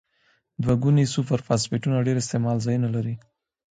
دوه 0.61 0.73
ګونې 0.81 1.05
سوپر 1.13 1.39
فاسفیټونه 1.47 1.97
ډیر 2.07 2.17
استعمال 2.19 2.57
ځایونه 2.65 2.87
لري. 2.95 3.15